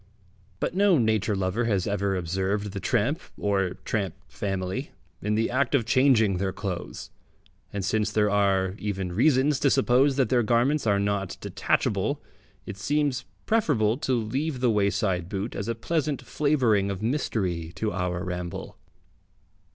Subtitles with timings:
[0.59, 4.89] But no nature lover has ever observed the tramp or tramp family
[5.21, 7.11] in the act of changing their clothes,
[7.71, 12.19] and since there are even reasons to suppose that their garments are not detachable,
[12.65, 17.91] it seems preferable to leave the wayside boot as a pleasant flavouring of mystery to
[17.93, 18.79] our ramble.